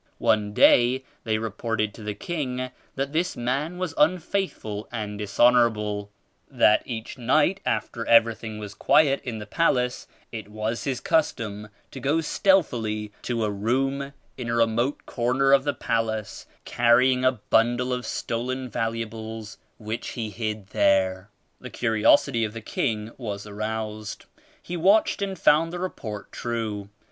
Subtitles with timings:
[0.17, 6.09] One day they reported to the king that this man was unfaithful and dishonorable;
[6.49, 11.69] that each night after every thing was quiet in the palace, it was his custom
[11.91, 17.33] to go stealthily to a room in a remote corner of the palace carrying a
[17.33, 21.29] bundle of stolen valuables which he hid there.
[21.59, 24.25] The curiosity of the king was aroused.
[24.63, 26.89] He watched and found the report true.